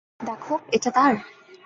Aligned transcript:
দেখো 0.19 0.53
এটা 0.71 0.89
তার? 0.91 1.13